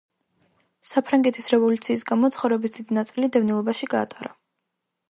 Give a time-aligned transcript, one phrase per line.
[0.91, 4.35] საფრანგეთის რევოლუციის გამო ცხოვრების დიდი ნაწილი დევნილობაში გაატარა.